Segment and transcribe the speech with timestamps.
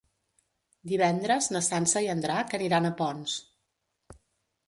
[0.91, 3.35] Divendres na Sança i en Drac aniran a Ponts.